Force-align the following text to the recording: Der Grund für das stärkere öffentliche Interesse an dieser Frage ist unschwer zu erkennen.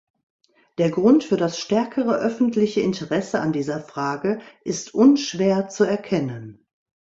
Der 0.79 0.89
Grund 0.89 1.23
für 1.23 1.37
das 1.37 1.59
stärkere 1.59 2.15
öffentliche 2.15 2.81
Interesse 2.81 3.39
an 3.39 3.53
dieser 3.53 3.79
Frage 3.79 4.41
ist 4.63 4.95
unschwer 4.95 5.69
zu 5.69 5.83
erkennen. 5.83 6.65